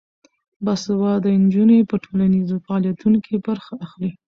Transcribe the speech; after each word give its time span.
باسواده 0.65 1.29
نجونې 1.43 1.79
په 1.89 1.95
ټولنیزو 2.03 2.55
فعالیتونو 2.65 3.17
کې 3.25 3.35
برخه 3.47 3.73
اخلي. 3.85 4.11